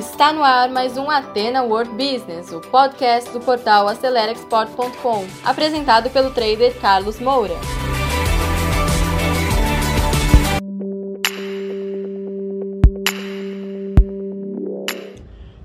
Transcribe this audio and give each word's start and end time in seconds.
Está 0.00 0.32
no 0.32 0.42
ar 0.42 0.70
mais 0.70 0.96
um 0.96 1.10
Atena 1.10 1.62
World 1.62 1.90
Business, 1.90 2.50
o 2.52 2.60
podcast 2.62 3.30
do 3.32 3.38
portal 3.38 3.86
AceleraExport.com, 3.86 5.26
apresentado 5.44 6.08
pelo 6.08 6.30
trader 6.30 6.74
Carlos 6.80 7.20
Moura. 7.20 7.52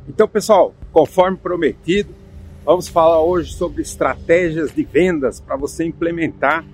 Então, 0.05 0.27
pessoal, 0.27 0.75
conforme 0.91 1.37
prometido, 1.37 2.13
vamos 2.65 2.89
falar 2.89 3.21
hoje 3.21 3.53
sobre 3.53 3.83
estratégias 3.83 4.69
de 4.75 4.83
vendas 4.83 5.39
para 5.39 5.55
você 5.55 5.85
implementar 5.85 6.65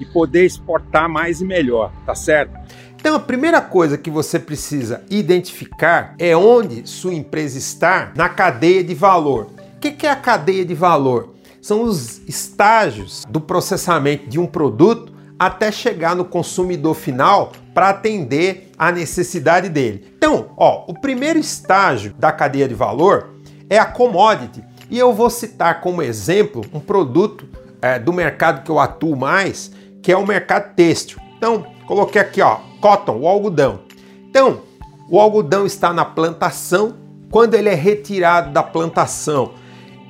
e 0.00 0.06
poder 0.06 0.46
exportar 0.46 1.06
mais 1.06 1.42
e 1.42 1.44
melhor, 1.44 1.92
tá 2.06 2.14
certo? 2.14 2.58
Então, 3.00 3.14
a 3.14 3.20
primeira 3.20 3.62
coisa 3.62 3.96
que 3.96 4.10
você 4.10 4.38
precisa 4.38 5.02
identificar 5.08 6.14
é 6.18 6.36
onde 6.36 6.86
sua 6.86 7.14
empresa 7.14 7.56
está 7.56 8.12
na 8.14 8.28
cadeia 8.28 8.84
de 8.84 8.94
valor. 8.94 9.46
O 9.74 9.80
que 9.80 10.06
é 10.06 10.10
a 10.10 10.16
cadeia 10.16 10.66
de 10.66 10.74
valor? 10.74 11.34
São 11.62 11.82
os 11.82 12.20
estágios 12.28 13.24
do 13.26 13.40
processamento 13.40 14.28
de 14.28 14.38
um 14.38 14.46
produto 14.46 15.14
até 15.38 15.72
chegar 15.72 16.14
no 16.14 16.26
consumidor 16.26 16.94
final 16.94 17.52
para 17.72 17.88
atender 17.88 18.70
a 18.76 18.92
necessidade 18.92 19.70
dele. 19.70 20.12
Então, 20.18 20.50
ó, 20.54 20.84
o 20.86 20.92
primeiro 20.92 21.38
estágio 21.38 22.12
da 22.18 22.30
cadeia 22.30 22.68
de 22.68 22.74
valor 22.74 23.30
é 23.70 23.78
a 23.78 23.86
commodity. 23.86 24.62
E 24.90 24.98
eu 24.98 25.14
vou 25.14 25.30
citar 25.30 25.80
como 25.80 26.02
exemplo 26.02 26.62
um 26.74 26.80
produto 26.80 27.48
é, 27.80 27.98
do 27.98 28.12
mercado 28.12 28.62
que 28.62 28.70
eu 28.70 28.78
atuo 28.78 29.16
mais, 29.16 29.72
que 30.02 30.12
é 30.12 30.16
o 30.18 30.26
mercado 30.26 30.74
têxtil. 30.74 31.18
Então, 31.38 31.64
coloquei 31.86 32.20
aqui, 32.20 32.42
ó, 32.42 32.58
cotton, 32.80 33.18
o 33.20 33.28
algodão. 33.28 33.80
Então, 34.28 34.60
o 35.08 35.20
algodão 35.20 35.66
está 35.66 35.92
na 35.92 36.04
plantação. 36.04 36.94
Quando 37.30 37.54
ele 37.54 37.68
é 37.68 37.74
retirado 37.74 38.52
da 38.52 38.62
plantação 38.62 39.52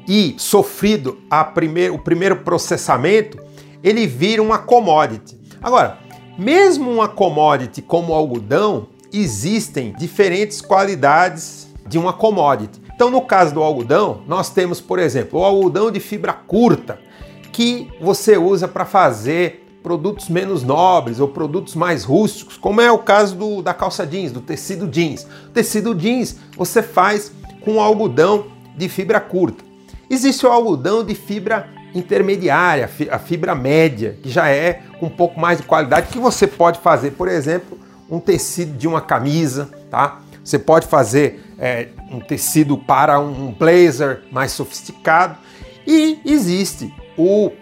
e 0.08 0.34
sofrido 0.39 1.19
primeir, 1.55 1.92
o 1.92 1.98
primeiro 1.98 2.36
processamento, 2.36 3.39
ele 3.83 4.06
vira 4.06 4.42
uma 4.42 4.58
commodity. 4.58 5.39
Agora, 5.62 5.98
mesmo 6.39 6.91
uma 6.91 7.08
commodity 7.08 7.83
como 7.83 8.12
o 8.12 8.17
algodão, 8.17 8.89
existem 9.12 9.92
diferentes 9.98 10.61
qualidades 10.61 11.69
de 11.86 11.98
uma 11.98 12.12
commodity. 12.12 12.80
Então, 12.95 13.11
no 13.11 13.23
caso 13.23 13.55
do 13.55 13.62
algodão, 13.62 14.23
nós 14.27 14.50
temos, 14.50 14.80
por 14.80 14.98
exemplo, 14.98 15.41
o 15.41 15.45
algodão 15.45 15.91
de 15.91 16.00
fibra 16.00 16.33
curta, 16.33 16.98
que 17.52 17.89
você 18.00 18.36
usa 18.39 18.69
para 18.69 18.84
fazer 18.84 19.59
produtos 19.83 20.28
menos 20.28 20.62
nobres 20.62 21.20
ou 21.20 21.28
produtos 21.28 21.75
mais 21.75 22.05
rústicos, 22.05 22.56
como 22.56 22.81
é 22.81 22.91
o 22.91 22.98
caso 22.98 23.34
do, 23.34 23.62
da 23.62 23.73
calça 23.73 24.06
jeans, 24.06 24.33
do 24.33 24.41
tecido 24.41 24.86
jeans. 24.86 25.27
O 25.47 25.50
tecido 25.50 25.95
jeans 25.95 26.36
você 26.56 26.83
faz 26.83 27.33
com 27.62 27.81
algodão 27.81 28.47
de 28.77 28.89
fibra 28.89 29.20
curta. 29.20 29.64
Existe 30.08 30.47
o 30.47 30.51
algodão 30.51 31.05
de 31.05 31.14
fibra 31.14 31.69
intermediária, 31.95 32.89
a 33.11 33.19
fibra 33.19 33.55
média, 33.55 34.17
que 34.23 34.28
já 34.28 34.48
é 34.48 34.83
um 35.01 35.08
pouco 35.08 35.41
mais 35.41 35.58
de 35.58 35.64
qualidade, 35.64 36.08
que 36.08 36.19
você 36.19 36.47
pode 36.47 36.78
fazer, 36.81 37.12
por 37.12 37.28
exemplo, 37.28 37.78
um 38.08 38.20
tecido 38.20 38.77
de 38.77 38.86
uma 38.86 39.01
camisa, 39.01 39.70
tá? 39.91 40.20
Você 40.45 40.58
pode 40.58 40.86
fazer 40.86 41.41
é, 41.58 41.89
um 42.11 42.20
tecido 42.20 42.77
para 42.77 43.20
um 43.20 43.53
blazer 43.53 44.23
mais 44.33 44.53
sofisticado. 44.53 45.39
E 45.86 46.19
existe 46.25 46.92
o 47.17 47.53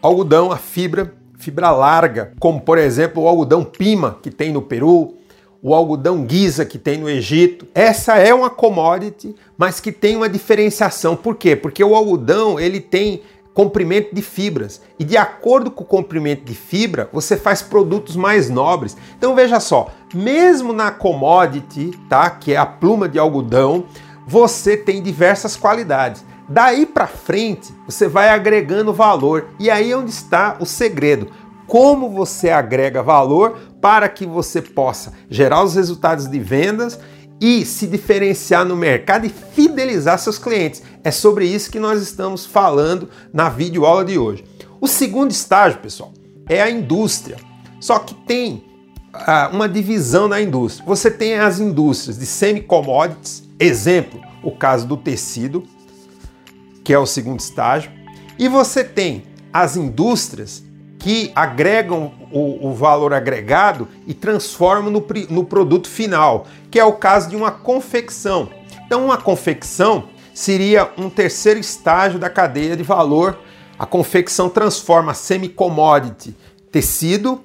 algodão, 0.00 0.50
a 0.50 0.56
fibra 0.56 1.14
fibra 1.46 1.70
larga, 1.70 2.32
como 2.40 2.60
por 2.60 2.76
exemplo 2.76 3.22
o 3.22 3.28
algodão 3.28 3.62
pima 3.62 4.18
que 4.20 4.32
tem 4.32 4.52
no 4.52 4.60
Peru, 4.60 5.14
o 5.62 5.72
algodão 5.72 6.24
guisa 6.24 6.64
que 6.64 6.76
tem 6.76 6.98
no 6.98 7.08
Egito. 7.08 7.68
Essa 7.72 8.16
é 8.16 8.34
uma 8.34 8.50
commodity, 8.50 9.32
mas 9.56 9.78
que 9.78 9.92
tem 9.92 10.16
uma 10.16 10.28
diferenciação. 10.28 11.14
Por 11.14 11.36
quê? 11.36 11.54
Porque 11.54 11.84
o 11.84 11.94
algodão 11.94 12.58
ele 12.58 12.80
tem 12.80 13.22
comprimento 13.54 14.12
de 14.12 14.22
fibras 14.22 14.82
e 14.98 15.04
de 15.04 15.16
acordo 15.16 15.70
com 15.70 15.84
o 15.84 15.86
comprimento 15.86 16.44
de 16.44 16.54
fibra 16.54 17.08
você 17.12 17.36
faz 17.36 17.62
produtos 17.62 18.16
mais 18.16 18.50
nobres. 18.50 18.96
Então 19.16 19.32
veja 19.36 19.60
só, 19.60 19.88
mesmo 20.12 20.72
na 20.72 20.90
commodity, 20.90 21.92
tá, 22.08 22.28
que 22.28 22.54
é 22.54 22.56
a 22.56 22.66
pluma 22.66 23.08
de 23.08 23.20
algodão, 23.20 23.84
você 24.26 24.76
tem 24.76 25.00
diversas 25.00 25.56
qualidades. 25.56 26.24
Daí 26.48 26.86
para 26.86 27.06
frente, 27.06 27.74
você 27.86 28.06
vai 28.06 28.28
agregando 28.28 28.92
valor. 28.92 29.48
E 29.58 29.70
aí 29.70 29.90
é 29.90 29.96
onde 29.96 30.10
está 30.10 30.56
o 30.60 30.66
segredo. 30.66 31.28
Como 31.66 32.10
você 32.10 32.50
agrega 32.50 33.02
valor 33.02 33.58
para 33.80 34.08
que 34.08 34.24
você 34.24 34.62
possa 34.62 35.12
gerar 35.28 35.62
os 35.64 35.74
resultados 35.74 36.28
de 36.28 36.38
vendas 36.38 36.98
e 37.40 37.64
se 37.64 37.86
diferenciar 37.86 38.64
no 38.64 38.76
mercado 38.76 39.26
e 39.26 39.28
fidelizar 39.28 40.18
seus 40.18 40.38
clientes. 40.38 40.82
É 41.02 41.10
sobre 41.10 41.46
isso 41.46 41.70
que 41.70 41.78
nós 41.78 42.00
estamos 42.00 42.46
falando 42.46 43.08
na 43.32 43.48
videoaula 43.48 44.04
de 44.04 44.18
hoje. 44.18 44.44
O 44.80 44.86
segundo 44.86 45.30
estágio, 45.30 45.80
pessoal, 45.80 46.12
é 46.48 46.62
a 46.62 46.70
indústria. 46.70 47.36
Só 47.80 47.98
que 47.98 48.14
tem 48.14 48.64
ah, 49.12 49.50
uma 49.52 49.68
divisão 49.68 50.28
na 50.28 50.40
indústria. 50.40 50.86
Você 50.86 51.10
tem 51.10 51.34
as 51.34 51.58
indústrias 51.58 52.18
de 52.18 52.26
semi-commodities, 52.26 53.42
exemplo, 53.58 54.20
o 54.42 54.52
caso 54.52 54.86
do 54.86 54.96
tecido, 54.96 55.64
que 56.86 56.94
é 56.94 56.98
o 57.00 57.04
segundo 57.04 57.40
estágio, 57.40 57.90
e 58.38 58.46
você 58.48 58.84
tem 58.84 59.24
as 59.52 59.76
indústrias 59.76 60.62
que 61.00 61.32
agregam 61.34 62.14
o, 62.30 62.68
o 62.68 62.74
valor 62.74 63.12
agregado 63.12 63.88
e 64.06 64.14
transformam 64.14 64.92
no, 64.92 65.04
no 65.28 65.44
produto 65.44 65.88
final, 65.88 66.46
que 66.70 66.78
é 66.78 66.84
o 66.84 66.92
caso 66.92 67.28
de 67.28 67.34
uma 67.34 67.50
confecção. 67.50 68.48
Então, 68.86 69.04
uma 69.04 69.16
confecção 69.16 70.10
seria 70.32 70.88
um 70.96 71.10
terceiro 71.10 71.58
estágio 71.58 72.20
da 72.20 72.30
cadeia 72.30 72.76
de 72.76 72.84
valor. 72.84 73.36
A 73.76 73.84
confecção 73.84 74.48
transforma 74.48 75.12
semi-commodity, 75.12 76.36
tecido, 76.70 77.44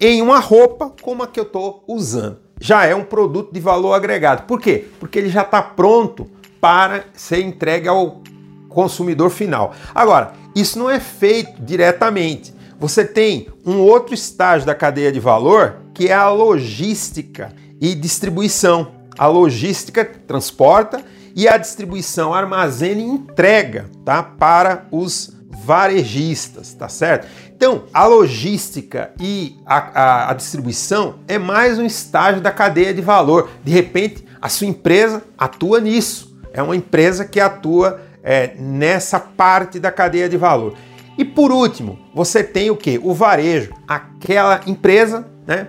em 0.00 0.20
uma 0.20 0.40
roupa 0.40 0.92
como 1.00 1.22
a 1.22 1.28
que 1.28 1.38
eu 1.38 1.44
estou 1.44 1.84
usando. 1.86 2.38
Já 2.60 2.86
é 2.86 2.94
um 2.96 3.04
produto 3.04 3.52
de 3.52 3.60
valor 3.60 3.92
agregado. 3.92 4.48
Por 4.48 4.60
quê? 4.60 4.88
Porque 4.98 5.16
ele 5.16 5.28
já 5.28 5.42
está 5.42 5.62
pronto 5.62 6.28
para 6.60 7.04
ser 7.14 7.40
entregue 7.40 7.86
ao 7.86 8.20
consumidor 8.70 9.28
final. 9.28 9.74
Agora, 9.94 10.32
isso 10.54 10.78
não 10.78 10.88
é 10.88 10.98
feito 10.98 11.60
diretamente. 11.62 12.54
Você 12.78 13.04
tem 13.04 13.48
um 13.66 13.78
outro 13.80 14.14
estágio 14.14 14.66
da 14.66 14.74
cadeia 14.74 15.12
de 15.12 15.20
valor 15.20 15.76
que 15.92 16.08
é 16.08 16.14
a 16.14 16.30
logística 16.30 17.52
e 17.78 17.94
distribuição. 17.94 18.92
A 19.18 19.26
logística 19.26 20.02
transporta 20.02 21.04
e 21.36 21.46
a 21.46 21.58
distribuição 21.58 22.32
armazena 22.32 23.00
e 23.00 23.04
entrega, 23.04 23.90
tá? 24.04 24.22
Para 24.22 24.86
os 24.90 25.32
varejistas, 25.50 26.72
tá 26.72 26.88
certo? 26.88 27.28
Então, 27.54 27.84
a 27.92 28.06
logística 28.06 29.10
e 29.20 29.58
a, 29.66 29.76
a, 29.76 30.30
a, 30.30 30.34
distribuição 30.34 31.16
é 31.28 31.38
mais 31.38 31.78
um 31.78 31.84
estágio 31.84 32.40
da 32.40 32.50
cadeia 32.50 32.94
de 32.94 33.02
valor. 33.02 33.50
De 33.62 33.70
repente, 33.70 34.24
a 34.40 34.48
sua 34.48 34.66
empresa 34.66 35.22
atua 35.36 35.80
nisso. 35.80 36.34
É 36.52 36.62
uma 36.62 36.74
empresa 36.74 37.24
que 37.26 37.38
atua 37.38 38.00
é, 38.22 38.54
nessa 38.58 39.18
parte 39.18 39.78
da 39.78 39.90
cadeia 39.90 40.28
de 40.28 40.36
valor. 40.36 40.74
E 41.16 41.24
por 41.24 41.52
último, 41.52 41.98
você 42.14 42.42
tem 42.42 42.70
o 42.70 42.76
que? 42.76 42.98
O 43.02 43.12
varejo, 43.12 43.72
aquela 43.86 44.60
empresa, 44.66 45.26
né? 45.46 45.68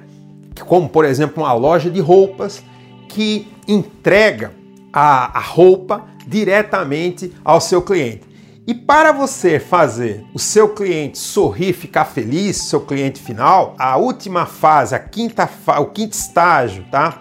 Como 0.66 0.88
por 0.88 1.06
exemplo 1.06 1.44
uma 1.44 1.54
loja 1.54 1.90
de 1.90 2.00
roupas 2.00 2.64
que 3.10 3.52
entrega 3.68 4.54
a, 4.94 5.38
a 5.38 5.42
roupa 5.42 6.06
diretamente 6.26 7.34
ao 7.44 7.60
seu 7.60 7.82
cliente. 7.82 8.32
E 8.66 8.74
para 8.74 9.12
você 9.12 9.60
fazer 9.60 10.24
o 10.34 10.40
seu 10.40 10.70
cliente 10.70 11.18
sorrir, 11.18 11.74
ficar 11.74 12.06
feliz, 12.06 12.58
seu 12.58 12.80
cliente 12.80 13.20
final, 13.20 13.76
a 13.78 13.98
última 13.98 14.46
fase, 14.46 14.94
a 14.94 15.00
quinta 15.00 15.48
fa 15.48 15.80
o 15.80 15.88
quinto 15.88 16.14
estágio, 16.14 16.86
tá? 16.92 17.20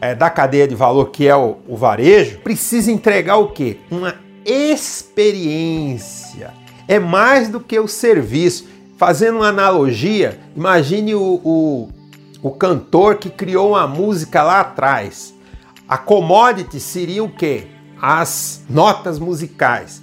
É, 0.00 0.14
da 0.14 0.28
cadeia 0.28 0.66
de 0.66 0.74
valor, 0.74 1.06
que 1.10 1.28
é 1.28 1.36
o, 1.36 1.58
o 1.68 1.76
varejo, 1.76 2.40
precisa 2.40 2.90
entregar 2.90 3.36
o 3.36 3.48
quê? 3.48 3.78
Uma 3.90 4.14
experiência. 4.44 6.52
É 6.86 6.98
mais 6.98 7.48
do 7.48 7.60
que 7.60 7.78
o 7.78 7.88
serviço. 7.88 8.68
Fazendo 8.96 9.36
uma 9.36 9.48
analogia, 9.48 10.38
imagine 10.54 11.14
o, 11.14 11.40
o, 11.42 11.88
o 12.42 12.50
cantor 12.50 13.16
que 13.16 13.30
criou 13.30 13.70
uma 13.70 13.86
música 13.86 14.42
lá 14.42 14.60
atrás. 14.60 15.34
A 15.88 15.96
commodity 15.96 16.78
seria 16.78 17.24
o 17.24 17.30
quê? 17.30 17.68
As 18.00 18.62
notas 18.68 19.18
musicais. 19.18 20.02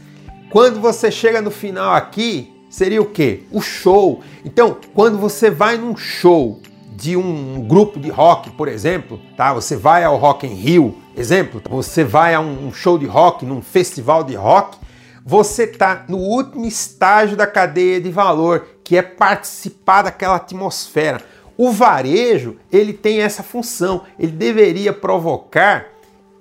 Quando 0.50 0.80
você 0.80 1.12
chega 1.12 1.42
no 1.42 1.52
final 1.52 1.94
aqui, 1.94 2.52
seria 2.70 3.02
o 3.02 3.06
quê? 3.06 3.44
O 3.52 3.62
show. 3.62 4.22
Então, 4.44 4.78
quando 4.94 5.18
você 5.18 5.52
vai 5.52 5.78
num 5.78 5.96
show 5.96 6.60
de 6.98 7.16
um 7.16 7.62
grupo 7.62 8.00
de 8.00 8.10
rock, 8.10 8.50
por 8.50 8.68
exemplo, 8.68 9.22
tá? 9.38 9.54
Você 9.54 9.76
vai 9.76 10.04
ao 10.04 10.18
Rock 10.18 10.48
in 10.48 10.56
Rio, 10.56 10.98
exemplo, 11.16 11.62
você 11.70 12.04
vai 12.04 12.34
a 12.34 12.40
um 12.40 12.74
show 12.74 12.98
de 12.98 13.06
rock, 13.06 13.46
num 13.46 13.62
festival 13.62 14.24
de 14.24 14.34
rock, 14.34 14.80
você 15.24 15.66
está 15.66 16.06
no 16.10 16.18
último 16.18 16.66
estágio 16.66 17.38
da 17.38 17.46
cadeia 17.46 18.02
de 18.02 18.10
valor, 18.10 18.66
que 18.84 18.98
é 18.98 19.04
participar 19.04 20.02
daquela 20.02 20.38
atmosfera. 20.38 21.22
O 21.56 21.72
varejo, 21.72 22.56
ele 22.72 22.94
tem 22.94 23.22
essa 23.22 23.44
função, 23.44 24.02
ele 24.18 24.32
deveria 24.32 24.92
provocar 24.92 25.86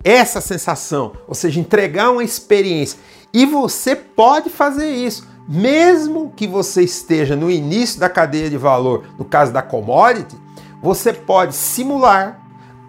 essa 0.02 0.41
sensação, 0.41 1.12
ou 1.29 1.35
seja, 1.35 1.61
entregar 1.61 2.11
uma 2.11 2.25
experiência. 2.25 2.99
E 3.31 3.44
você 3.44 3.94
pode 3.94 4.49
fazer 4.49 4.88
isso, 4.88 5.29
mesmo 5.47 6.32
que 6.35 6.47
você 6.47 6.82
esteja 6.82 7.37
no 7.37 7.50
início 7.50 8.00
da 8.00 8.09
cadeia 8.09 8.49
de 8.49 8.56
valor, 8.56 9.05
no 9.19 9.25
caso 9.25 9.52
da 9.52 9.61
commodity, 9.61 10.45
você 10.87 11.12
pode 11.12 11.56
simular 11.56 12.41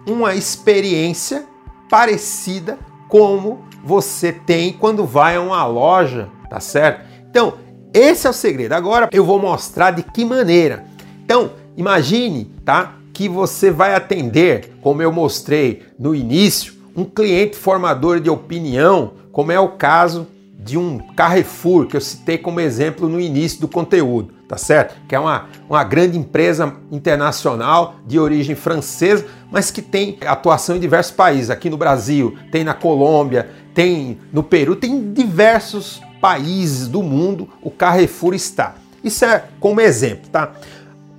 uma 0.06 0.32
experiência 0.32 1.44
parecida 1.90 2.78
como 3.08 3.64
você 3.82 4.30
tem 4.30 4.72
quando 4.72 5.04
vai 5.04 5.34
a 5.34 5.40
uma 5.40 5.66
loja, 5.66 6.28
tá 6.48 6.60
certo? 6.60 7.04
Então, 7.28 7.54
esse 7.92 8.24
é 8.24 8.30
o 8.30 8.32
segredo. 8.32 8.72
Agora 8.74 9.08
eu 9.10 9.24
vou 9.24 9.40
mostrar 9.40 9.90
de 9.90 10.04
que 10.04 10.24
maneira. 10.24 10.84
Então, 11.24 11.50
imagine, 11.76 12.44
tá? 12.64 12.94
Que 13.12 13.28
você 13.28 13.68
vai 13.68 13.96
atender, 13.96 14.78
como 14.80 15.02
eu 15.02 15.10
mostrei 15.10 15.82
no 15.98 16.14
início, 16.14 16.74
um 16.94 17.04
cliente 17.04 17.56
formador 17.56 18.20
de 18.20 18.30
opinião, 18.30 19.14
como 19.32 19.50
é 19.50 19.58
o 19.58 19.70
caso 19.70 20.28
de 20.56 20.78
um 20.78 20.98
Carrefour, 21.16 21.86
que 21.86 21.96
eu 21.96 22.00
citei 22.00 22.38
como 22.38 22.60
exemplo 22.60 23.08
no 23.08 23.20
início 23.20 23.60
do 23.60 23.66
conteúdo, 23.66 24.34
tá 24.48 24.56
certo? 24.56 24.96
Que 25.06 25.14
é 25.14 25.20
uma, 25.20 25.46
uma 25.68 25.84
grande 25.84 26.16
empresa 26.16 26.74
internacional 26.90 27.96
de 28.06 28.18
origem 28.18 28.56
francesa, 28.56 29.26
mas 29.50 29.70
que 29.70 29.82
tem 29.82 30.18
atuação 30.24 30.76
em 30.76 30.80
diversos 30.80 31.12
países. 31.12 31.50
Aqui 31.50 31.68
no 31.68 31.76
Brasil, 31.76 32.36
tem 32.50 32.64
na 32.64 32.72
Colômbia, 32.72 33.50
tem 33.74 34.18
no 34.32 34.42
Peru, 34.42 34.74
tem 34.74 34.92
em 34.92 35.12
diversos 35.12 36.00
países 36.20 36.88
do 36.88 37.02
mundo 37.02 37.48
o 37.62 37.70
Carrefour 37.70 38.34
está. 38.34 38.74
Isso 39.04 39.24
é 39.24 39.44
como 39.60 39.80
exemplo, 39.80 40.28
tá? 40.30 40.52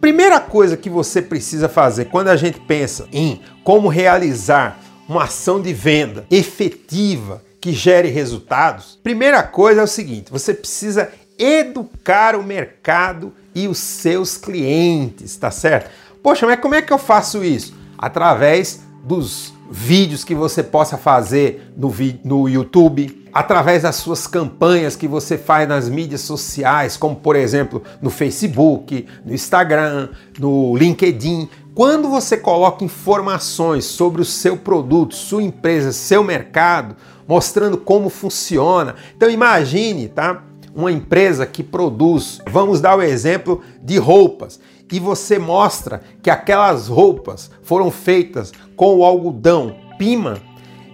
Primeira 0.01 0.39
coisa 0.39 0.75
que 0.75 0.89
você 0.89 1.21
precisa 1.21 1.69
fazer 1.69 2.05
quando 2.05 2.29
a 2.29 2.35
gente 2.35 2.59
pensa 2.59 3.07
em 3.11 3.41
como 3.63 3.87
realizar 3.87 4.79
uma 5.07 5.23
ação 5.23 5.61
de 5.61 5.73
venda 5.73 6.25
efetiva 6.31 7.41
que 7.59 7.73
gere 7.73 8.07
resultados, 8.09 8.97
primeira 9.03 9.43
coisa 9.43 9.81
é 9.81 9.83
o 9.83 9.87
seguinte: 9.87 10.31
você 10.31 10.53
precisa 10.53 11.11
educar 11.39 12.35
o 12.35 12.43
mercado 12.43 13.33
e 13.55 13.67
os 13.67 13.79
seus 13.79 14.35
clientes, 14.35 15.37
tá 15.37 15.49
certo? 15.49 15.89
Poxa, 16.21 16.45
mas 16.45 16.59
como 16.59 16.75
é 16.75 16.81
que 16.81 16.91
eu 16.91 16.97
faço 16.97 17.43
isso? 17.43 17.73
Através 17.97 18.83
dos 19.03 19.53
vídeos 19.71 20.23
que 20.23 20.35
você 20.35 20.61
possa 20.61 20.97
fazer 20.97 21.71
no, 21.77 21.93
no 22.23 22.49
YouTube, 22.49 23.27
através 23.31 23.83
das 23.83 23.95
suas 23.95 24.27
campanhas 24.27 24.95
que 24.95 25.07
você 25.07 25.37
faz 25.37 25.67
nas 25.67 25.87
mídias 25.87 26.21
sociais, 26.21 26.97
como 26.97 27.15
por 27.15 27.35
exemplo 27.35 27.83
no 28.01 28.09
Facebook, 28.09 29.07
no 29.23 29.33
Instagram, 29.33 30.09
no 30.37 30.75
LinkedIn. 30.75 31.47
Quando 31.73 32.09
você 32.09 32.35
coloca 32.35 32.83
informações 32.83 33.85
sobre 33.85 34.21
o 34.21 34.25
seu 34.25 34.57
produto, 34.57 35.15
sua 35.15 35.43
empresa, 35.43 35.93
seu 35.93 36.23
mercado, 36.23 36.95
mostrando 37.27 37.77
como 37.77 38.09
funciona. 38.09 38.95
Então 39.15 39.29
imagine, 39.29 40.09
tá? 40.09 40.43
Uma 40.79 40.93
empresa 40.93 41.45
que 41.45 41.61
produz, 41.61 42.39
vamos 42.49 42.79
dar 42.79 42.97
o 42.97 43.01
exemplo 43.01 43.61
de 43.83 43.97
roupas, 43.97 44.61
e 44.89 44.97
você 44.97 45.37
mostra 45.37 46.01
que 46.23 46.29
aquelas 46.29 46.87
roupas 46.87 47.51
foram 47.61 47.91
feitas 47.91 48.53
com 48.77 48.95
o 48.95 49.03
algodão 49.03 49.75
Pima, 49.97 50.37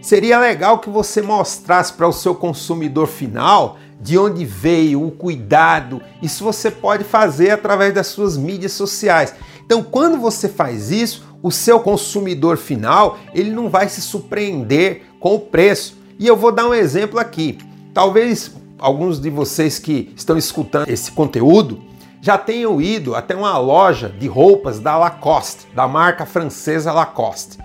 seria 0.01 0.39
legal 0.39 0.79
que 0.79 0.89
você 0.89 1.21
mostrasse 1.21 1.93
para 1.93 2.07
o 2.07 2.11
seu 2.11 2.33
consumidor 2.33 3.05
final 3.05 3.77
de 4.01 4.17
onde 4.17 4.43
veio 4.43 5.05
o 5.05 5.11
cuidado. 5.11 6.01
Isso 6.19 6.43
você 6.43 6.71
pode 6.71 7.03
fazer 7.03 7.51
através 7.51 7.93
das 7.93 8.07
suas 8.07 8.35
mídias 8.35 8.71
sociais. 8.71 9.35
Então, 9.63 9.83
quando 9.83 10.17
você 10.17 10.49
faz 10.49 10.89
isso, 10.89 11.23
o 11.43 11.51
seu 11.51 11.79
consumidor 11.79 12.57
final, 12.57 13.19
ele 13.35 13.51
não 13.51 13.69
vai 13.69 13.87
se 13.87 14.01
surpreender 14.01 15.03
com 15.19 15.35
o 15.35 15.39
preço. 15.39 15.95
E 16.17 16.25
eu 16.25 16.35
vou 16.35 16.51
dar 16.51 16.67
um 16.67 16.73
exemplo 16.73 17.19
aqui. 17.19 17.59
Talvez 17.93 18.51
alguns 18.79 19.19
de 19.19 19.29
vocês 19.29 19.79
que 19.79 20.13
estão 20.15 20.37
escutando 20.37 20.89
esse 20.89 21.11
conteúdo 21.11 21.81
já 22.21 22.37
tenham 22.37 22.81
ido 22.81 23.15
até 23.15 23.35
uma 23.35 23.57
loja 23.57 24.09
de 24.09 24.27
roupas 24.27 24.79
da 24.79 24.97
Lacoste, 24.97 25.67
da 25.75 25.87
marca 25.87 26.25
francesa 26.25 26.91
Lacoste. 26.91 27.59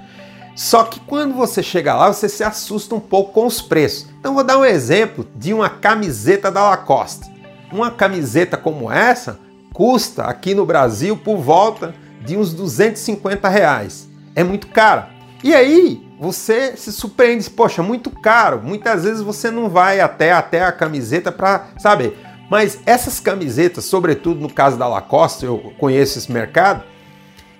Só 0.54 0.84
que 0.84 1.00
quando 1.00 1.34
você 1.34 1.62
chega 1.62 1.94
lá, 1.94 2.12
você 2.12 2.28
se 2.28 2.44
assusta 2.44 2.94
um 2.94 3.00
pouco 3.00 3.32
com 3.32 3.46
os 3.46 3.62
preços. 3.62 4.08
Então 4.18 4.34
vou 4.34 4.44
dar 4.44 4.58
um 4.58 4.64
exemplo 4.64 5.26
de 5.34 5.54
uma 5.54 5.70
camiseta 5.70 6.50
da 6.50 6.62
Lacoste. 6.68 7.30
Uma 7.72 7.90
camiseta 7.90 8.58
como 8.58 8.92
essa 8.92 9.38
custa 9.72 10.24
aqui 10.24 10.54
no 10.54 10.66
Brasil 10.66 11.16
por 11.16 11.38
volta 11.38 11.94
de 12.22 12.36
uns 12.36 12.52
250 12.52 13.48
reais. 13.48 14.06
É 14.34 14.44
muito 14.44 14.66
cara. 14.66 15.08
E 15.42 15.54
aí 15.54 16.06
você 16.18 16.76
se 16.76 16.92
surpreende, 16.92 17.48
poxa, 17.48 17.82
muito 17.82 18.10
caro. 18.10 18.60
Muitas 18.62 19.04
vezes 19.04 19.22
você 19.22 19.50
não 19.50 19.70
vai 19.70 20.00
até 20.00 20.32
até 20.32 20.62
a 20.62 20.72
camiseta 20.72 21.32
para 21.32 21.68
saber. 21.78 22.18
Mas 22.50 22.80
essas 22.84 23.20
camisetas, 23.20 23.84
sobretudo 23.84 24.40
no 24.40 24.52
caso 24.52 24.76
da 24.76 24.88
Lacoste, 24.88 25.46
eu 25.46 25.72
conheço 25.78 26.18
esse 26.18 26.30
mercado, 26.30 26.82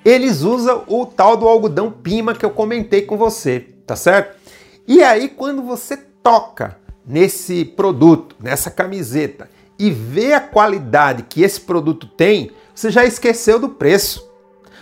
eles 0.05 0.43
usam 0.43 0.83
o 0.87 1.07
tal 1.07 1.37
do 1.37 1.47
algodão 1.47 1.91
pima 1.91 2.35
que 2.35 2.45
eu 2.45 2.51
comentei 2.51 3.03
com 3.03 3.17
você, 3.17 3.61
tá 3.87 3.95
certo? 3.95 4.37
E 4.87 5.03
aí 5.03 5.29
quando 5.29 5.63
você 5.63 5.97
toca 5.97 6.77
nesse 7.07 7.65
produto, 7.65 8.37
nessa 8.41 8.71
camiseta 8.71 9.49
e 9.79 9.91
vê 9.91 10.35
a 10.35 10.41
qualidade 10.41 11.23
que 11.23 11.43
esse 11.43 11.61
produto 11.61 12.07
tem, 12.07 12.51
você 12.75 12.91
já 12.91 13.05
esqueceu 13.05 13.59
do 13.59 13.69
preço. 13.69 14.30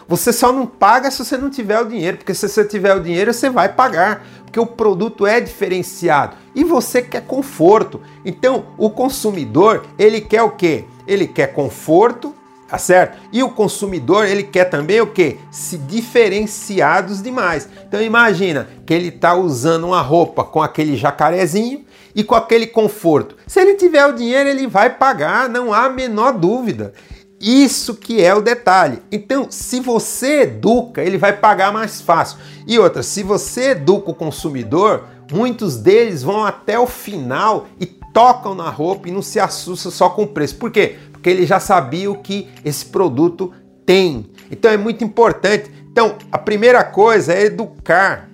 Você 0.08 0.32
só 0.32 0.50
não 0.50 0.66
paga 0.66 1.10
se 1.10 1.22
você 1.22 1.37
não 1.37 1.50
tiver 1.50 1.78
o 1.78 1.84
dinheiro, 1.84 2.16
porque 2.16 2.32
se 2.32 2.49
você 2.49 2.64
tiver 2.64 2.94
o 2.94 3.00
dinheiro, 3.00 3.34
você 3.34 3.50
vai 3.50 3.69
pagar, 3.69 4.26
porque 4.43 4.58
o 4.58 4.64
produto 4.64 5.26
é 5.26 5.38
diferenciado 5.38 6.34
e 6.55 6.64
você 6.64 7.02
quer 7.02 7.26
conforto. 7.26 8.00
Então, 8.25 8.69
o 8.78 8.88
consumidor, 8.88 9.84
ele 9.99 10.22
quer 10.22 10.43
o 10.43 10.52
quê? 10.52 10.87
Ele 11.06 11.26
quer 11.26 11.49
conforto, 11.49 12.34
tá 12.66 12.78
certo? 12.78 13.19
E 13.31 13.43
o 13.43 13.50
consumidor, 13.50 14.25
ele 14.25 14.43
quer 14.43 14.64
também 14.64 14.99
o 15.02 15.08
quê? 15.08 15.37
Se 15.50 15.76
diferenciar 15.76 17.06
dos 17.06 17.22
demais. 17.22 17.69
Então, 17.87 18.00
imagina 18.00 18.66
que 18.87 18.94
ele 18.94 19.08
está 19.08 19.34
usando 19.34 19.88
uma 19.88 20.00
roupa 20.00 20.43
com 20.43 20.62
aquele 20.62 20.96
jacarezinho 20.96 21.84
e 22.14 22.25
com 22.25 22.34
aquele 22.34 22.66
conforto. 22.66 23.37
Se 23.46 23.60
ele 23.60 23.75
tiver 23.75 24.06
o 24.06 24.14
dinheiro, 24.14 24.49
ele 24.49 24.66
vai 24.66 24.88
pagar, 24.88 25.50
não 25.50 25.70
há 25.70 25.84
a 25.84 25.90
menor 25.90 26.32
dúvida. 26.32 26.94
Isso 27.40 27.94
que 27.94 28.23
é 28.23 28.35
o 28.35 28.43
detalhe. 28.43 29.00
Então, 29.12 29.46
se 29.50 29.81
você 29.81 30.43
educa, 30.43 31.02
ele 31.02 31.17
vai 31.17 31.37
pagar 31.37 31.73
mais 31.73 32.00
fácil. 32.00 32.38
E 32.67 32.79
outra, 32.79 33.02
se 33.02 33.23
você 33.23 33.70
educa 33.70 34.10
o 34.10 34.15
consumidor, 34.15 35.05
muitos 35.31 35.77
deles 35.77 36.22
vão 36.22 36.44
até 36.44 36.79
o 36.79 36.86
final 36.86 37.67
e 37.79 37.86
tocam 37.86 38.55
na 38.55 38.69
roupa 38.69 39.08
e 39.08 39.13
não 39.13 39.22
se 39.22 39.39
assustam 39.39 39.93
só 39.93 40.10
com 40.10 40.24
o 40.24 40.29
preço. 40.29 40.56
Por 40.56 40.70
quê? 40.70 40.96
Porque 41.13 41.31
ele 41.31 41.46
já 41.46 41.60
sabia 41.60 42.10
o 42.10 42.19
que 42.19 42.48
esse 42.65 42.86
produto 42.86 43.53
tem. 43.86 44.31
Então 44.51 44.70
é 44.70 44.77
muito 44.77 45.05
importante. 45.05 45.70
Então, 45.91 46.17
a 46.31 46.39
primeira 46.39 46.82
coisa 46.82 47.32
é 47.32 47.44
educar 47.44 48.29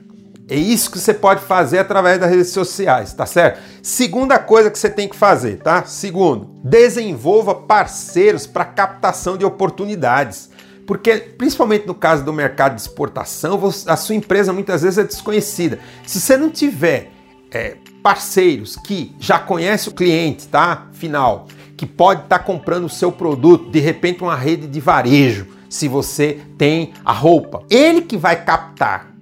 é 0.49 0.57
isso 0.57 0.91
que 0.91 0.99
você 0.99 1.15
pode 1.15 1.43
fazer 1.43 1.79
através 1.79 2.19
das 2.19 2.31
redes 2.31 2.51
sociais, 2.51 3.15
tá 3.15 3.25
certo? 3.25 3.61
Segunda 3.83 4.39
coisa 4.39 4.71
que 4.71 4.79
você 4.79 4.91
tem 4.91 5.09
que 5.09 5.17
fazer, 5.17 5.59
tá? 5.59 5.85
Segundo, 5.85 6.51
desenvolva 6.63 7.55
parceiros 7.55 8.47
para 8.47 8.65
captação 8.67 9.39
de 9.39 9.45
oportunidades. 9.45 10.51
Porque, 10.87 11.17
principalmente 11.17 11.87
no 11.87 11.95
caso 11.95 12.23
do 12.23 12.33
mercado 12.33 12.75
de 12.75 12.83
exportação, 12.83 13.59
a 13.87 13.97
sua 13.97 14.15
empresa 14.15 14.53
muitas 14.53 14.83
vezes 14.83 14.99
é 14.99 15.05
desconhecida. 15.05 15.79
Se 16.07 16.21
você 16.21 16.37
não 16.37 16.51
tiver 16.51 17.11
é, 17.51 17.79
parceiros 18.03 18.77
que 18.77 19.17
já 19.19 19.39
conhecem 19.39 19.91
o 19.91 19.97
cliente, 19.97 20.47
tá? 20.49 20.89
Final, 20.93 21.49
que 21.75 21.87
pode 21.87 22.25
estar 22.25 22.39
tá 22.39 22.45
comprando 22.45 22.85
o 22.85 22.91
seu 22.91 23.11
produto, 23.11 23.71
de 23.71 23.81
repente 23.81 24.23
uma 24.23 24.37
rede 24.37 24.67
de 24.67 24.79
varejo, 24.79 25.47
se 25.71 25.89
você 25.89 26.39
tem 26.59 26.93
a 27.03 27.13
roupa. 27.13 27.63
Ele 27.71 28.03
que 28.03 28.19
vai 28.19 28.45
captar 28.45 29.14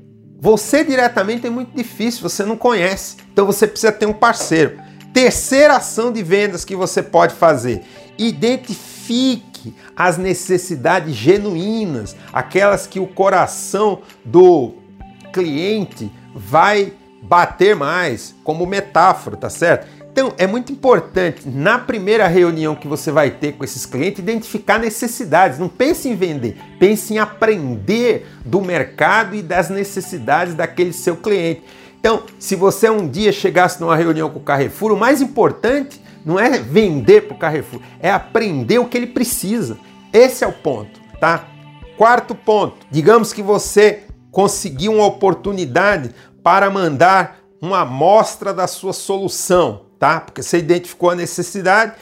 você 0.43 0.83
diretamente 0.83 1.47
é 1.47 1.51
muito 1.51 1.71
difícil, 1.73 2.29
você 2.29 2.45
não 2.45 2.57
conhece. 2.57 3.15
Então 3.33 3.47
você 3.47 3.65
precisa 3.65 3.93
ter 3.93 4.07
um 4.07 4.13
parceiro. 4.13 4.77
Terceira 5.15 5.77
ação 5.77 6.11
de 6.11 6.21
vendas 6.21 6.65
que 6.65 6.75
você 6.75 7.01
pode 7.01 7.33
fazer: 7.33 7.83
identifique 8.19 9.73
as 9.95 10.19
necessidades 10.19 11.15
genuínas, 11.15 12.17
aquelas 12.33 12.89
que 12.89 12.99
o 12.99 13.07
coração 13.07 14.03
do 14.25 14.73
cliente 15.33 16.11
vai 16.35 16.93
bater 17.23 17.77
mais, 17.77 18.35
como 18.43 18.67
metáfora, 18.67 19.37
tá 19.37 19.49
certo? 19.49 19.87
Então, 20.13 20.35
é 20.37 20.47
muito 20.47 20.71
importante, 20.71 21.49
na 21.49 21.79
primeira 21.79 22.27
reunião 22.27 22.75
que 22.75 22.87
você 22.87 23.11
vai 23.11 23.31
ter 23.31 23.53
com 23.53 23.65
esses 23.65 23.87
clientes, 23.87 24.19
identificar 24.19 24.79
necessidades. 24.79 25.59
Não 25.59 25.71
pense 25.71 26.07
em 26.07 26.15
vender, 26.15 26.55
pense 26.79 27.15
em 27.15 27.19
aprender 27.19 28.27
do 28.45 28.61
mercado 28.61 29.35
e 29.35 29.41
das 29.41 29.71
necessidades 29.71 30.53
daquele 30.53 30.93
seu 30.93 31.17
cliente. 31.17 31.63
Então, 31.99 32.25
se 32.39 32.55
você 32.55 32.91
um 32.91 33.09
dia 33.09 33.33
chegasse 33.33 33.81
numa 33.81 33.97
reunião 33.97 34.29
com 34.29 34.39
o 34.39 34.43
Carrefour, 34.43 34.93
o 34.93 34.99
mais 34.99 35.23
importante 35.23 35.99
não 36.27 36.39
é 36.39 36.59
vender 36.59 37.23
para 37.23 37.35
o 37.35 37.39
Carrefour, 37.39 37.81
é 37.99 38.11
aprender 38.11 38.79
o 38.79 38.87
que 38.87 38.99
ele 38.99 39.07
precisa. 39.07 39.79
Esse 40.13 40.45
é 40.45 40.47
o 40.47 40.53
ponto, 40.53 41.01
tá? 41.19 41.49
Quarto 41.97 42.35
ponto, 42.35 42.87
digamos 42.91 43.33
que 43.33 43.43
você 43.43 44.01
conseguiu 44.31 44.93
uma 44.93 45.07
oportunidade 45.07 46.11
para 46.43 46.69
mandar 46.69 47.39
uma 47.63 47.81
amostra 47.81 48.53
da 48.53 48.67
sua 48.67 48.93
solução, 48.93 49.83
tá? 50.03 50.19
Porque 50.19 50.43
você 50.43 50.59
identificou 50.59 51.11
a 51.11 51.15
necessidade. 51.15 51.93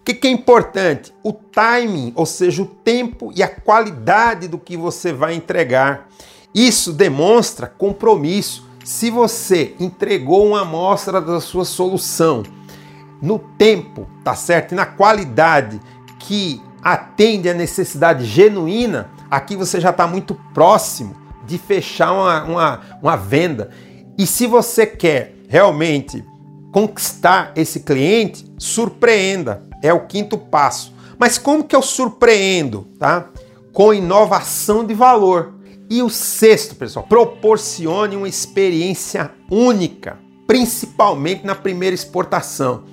O 0.00 0.04
que, 0.04 0.14
que 0.14 0.26
é 0.26 0.30
importante? 0.32 1.14
O 1.22 1.32
timing, 1.32 2.12
ou 2.16 2.26
seja, 2.26 2.60
o 2.60 2.66
tempo 2.66 3.32
e 3.36 3.40
a 3.40 3.46
qualidade 3.46 4.48
do 4.48 4.58
que 4.58 4.76
você 4.76 5.12
vai 5.12 5.34
entregar. 5.34 6.08
Isso 6.52 6.92
demonstra 6.92 7.68
compromisso. 7.68 8.66
Se 8.84 9.12
você 9.12 9.76
entregou 9.78 10.44
uma 10.44 10.62
amostra 10.62 11.20
da 11.20 11.40
sua 11.40 11.64
solução 11.64 12.42
no 13.22 13.38
tempo, 13.38 14.08
tá 14.24 14.34
certo? 14.34 14.72
E 14.72 14.74
na 14.74 14.86
qualidade 14.86 15.80
que 16.18 16.60
atende 16.82 17.48
a 17.48 17.54
necessidade 17.54 18.24
genuína, 18.24 19.08
aqui 19.30 19.54
você 19.54 19.80
já 19.80 19.90
está 19.90 20.04
muito 20.04 20.34
próximo 20.52 21.14
de 21.46 21.58
fechar 21.58 22.12
uma, 22.12 22.42
uma, 22.42 22.80
uma 23.00 23.16
venda. 23.16 23.70
E 24.18 24.26
se 24.26 24.48
você 24.48 24.84
quer 24.84 25.36
realmente 25.48 26.24
conquistar 26.76 27.52
esse 27.56 27.80
cliente, 27.80 28.44
surpreenda. 28.58 29.62
É 29.82 29.94
o 29.94 30.06
quinto 30.06 30.36
passo. 30.36 30.92
Mas 31.18 31.38
como 31.38 31.64
que 31.64 31.74
eu 31.74 31.80
surpreendo, 31.80 32.86
tá? 32.98 33.30
Com 33.72 33.94
inovação 33.94 34.84
de 34.84 34.92
valor. 34.92 35.54
E 35.88 36.02
o 36.02 36.10
sexto, 36.10 36.74
pessoal, 36.74 37.06
proporcione 37.08 38.14
uma 38.14 38.28
experiência 38.28 39.30
única, 39.50 40.18
principalmente 40.46 41.46
na 41.46 41.54
primeira 41.54 41.94
exportação. 41.94 42.84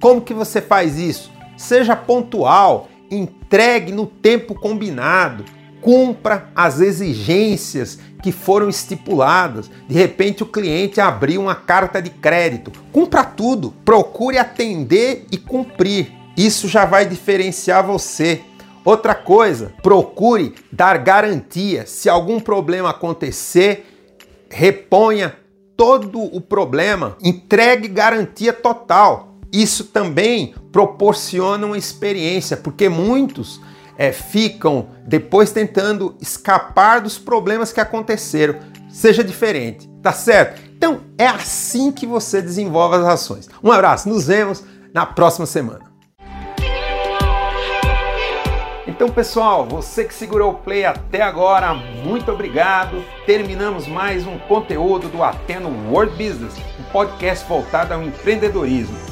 Como 0.00 0.20
que 0.20 0.32
você 0.32 0.60
faz 0.60 0.96
isso? 0.96 1.28
Seja 1.56 1.96
pontual, 1.96 2.86
entregue 3.10 3.90
no 3.90 4.06
tempo 4.06 4.54
combinado, 4.54 5.44
cumpra 5.82 6.48
as 6.54 6.80
exigências 6.80 7.98
que 8.22 8.32
foram 8.32 8.68
estipuladas. 8.68 9.68
De 9.88 9.94
repente 9.94 10.42
o 10.42 10.46
cliente 10.46 11.00
abriu 11.00 11.42
uma 11.42 11.56
carta 11.56 12.00
de 12.00 12.08
crédito. 12.08 12.72
Cumpra 12.92 13.24
tudo, 13.24 13.74
procure 13.84 14.38
atender 14.38 15.26
e 15.30 15.36
cumprir. 15.36 16.12
Isso 16.36 16.68
já 16.68 16.86
vai 16.86 17.04
diferenciar 17.04 17.84
você. 17.84 18.40
Outra 18.84 19.14
coisa, 19.14 19.72
procure 19.82 20.54
dar 20.70 20.98
garantia. 20.98 21.84
Se 21.86 22.08
algum 22.08 22.40
problema 22.40 22.90
acontecer, 22.90 23.86
reponha 24.48 25.36
todo 25.76 26.20
o 26.20 26.40
problema, 26.40 27.16
entregue 27.22 27.88
garantia 27.88 28.52
total. 28.52 29.36
Isso 29.52 29.84
também 29.84 30.54
proporciona 30.72 31.66
uma 31.66 31.76
experiência, 31.76 32.56
porque 32.56 32.88
muitos 32.88 33.60
é, 33.96 34.12
ficam 34.12 34.88
depois 35.06 35.52
tentando 35.52 36.16
escapar 36.20 37.00
dos 37.00 37.18
problemas 37.18 37.72
que 37.72 37.80
aconteceram. 37.80 38.58
Seja 38.88 39.24
diferente, 39.24 39.88
tá 40.02 40.12
certo? 40.12 40.60
Então 40.76 41.00
é 41.16 41.26
assim 41.26 41.90
que 41.90 42.06
você 42.06 42.42
desenvolve 42.42 42.96
as 42.96 43.04
ações. 43.04 43.48
Um 43.62 43.72
abraço, 43.72 44.08
nos 44.08 44.26
vemos 44.26 44.62
na 44.92 45.06
próxima 45.06 45.46
semana. 45.46 45.92
Então, 48.86 49.08
pessoal, 49.08 49.66
você 49.66 50.04
que 50.04 50.12
segurou 50.12 50.52
o 50.52 50.54
play 50.54 50.84
até 50.84 51.22
agora, 51.22 51.72
muito 51.74 52.30
obrigado. 52.30 53.02
Terminamos 53.24 53.86
mais 53.86 54.26
um 54.26 54.38
conteúdo 54.38 55.08
do 55.08 55.22
Ateno 55.24 55.70
World 55.90 56.12
Business, 56.12 56.54
um 56.78 56.84
podcast 56.92 57.48
voltado 57.48 57.94
ao 57.94 58.02
empreendedorismo. 58.02 59.11